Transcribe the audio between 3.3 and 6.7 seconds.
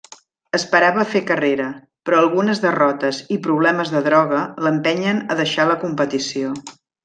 i problemes de droga l'empenyen a deixar la competició.